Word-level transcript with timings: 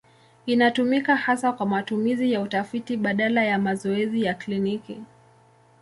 Inatumika 0.45 1.15
hasa 1.15 1.53
kwa 1.53 1.65
matumizi 1.65 2.31
ya 2.31 2.41
utafiti 2.41 2.97
badala 2.97 3.43
ya 3.43 3.57
mazoezi 3.59 4.23
ya 4.23 4.33
kliniki. 4.33 5.01